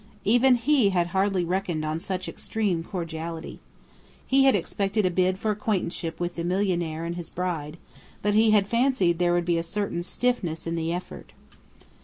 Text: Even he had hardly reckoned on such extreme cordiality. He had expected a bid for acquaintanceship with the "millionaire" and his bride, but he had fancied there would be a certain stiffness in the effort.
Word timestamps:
Even 0.23 0.55
he 0.55 0.89
had 0.89 1.09
hardly 1.13 1.45
reckoned 1.45 1.85
on 1.85 1.99
such 1.99 2.27
extreme 2.27 2.83
cordiality. 2.83 3.59
He 4.25 4.45
had 4.45 4.55
expected 4.55 5.05
a 5.05 5.11
bid 5.11 5.37
for 5.37 5.51
acquaintanceship 5.51 6.19
with 6.19 6.33
the 6.33 6.43
"millionaire" 6.43 7.05
and 7.05 7.17
his 7.17 7.29
bride, 7.29 7.77
but 8.23 8.33
he 8.33 8.49
had 8.49 8.65
fancied 8.67 9.19
there 9.19 9.33
would 9.33 9.45
be 9.45 9.59
a 9.59 9.61
certain 9.61 10.01
stiffness 10.01 10.65
in 10.65 10.73
the 10.73 10.91
effort. 10.91 11.33